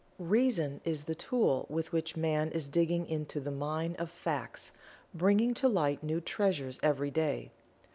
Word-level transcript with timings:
Reason 0.17 0.81
is 0.83 1.03
the 1.03 1.13
tool 1.13 1.67
with 1.69 1.91
which 1.91 2.17
Man 2.17 2.49
is 2.53 2.67
digging 2.67 3.05
into 3.05 3.39
the 3.39 3.51
mine 3.51 3.95
of 3.99 4.09
Facts, 4.09 4.71
bringing 5.13 5.53
to 5.53 5.67
light 5.67 6.01
new 6.01 6.19
treasures 6.19 6.79
every 6.81 7.11
day. 7.11 7.51